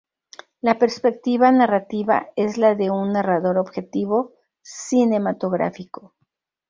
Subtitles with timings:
[0.61, 6.15] La perspectiva narrativa es la de un narrador objetivo, cinematográfico.